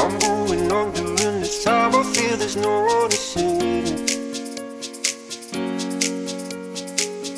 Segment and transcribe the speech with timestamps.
[0.00, 1.94] I'm going on during this time.
[1.94, 3.84] I feel there's no one to save.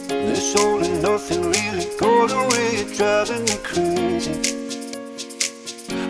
[0.08, 2.76] This all and nothing really goes away.
[2.76, 4.34] You're driving me crazy.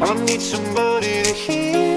[0.02, 1.91] I need somebody to hear.